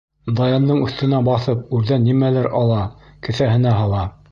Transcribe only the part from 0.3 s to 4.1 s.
Даяндың өҫтөнә баҫып үрҙән нимәлер ала, кеҫәһенә һала.